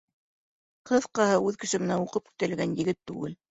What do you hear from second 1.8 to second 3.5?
менән уҡып күтәрелгән егет түгел.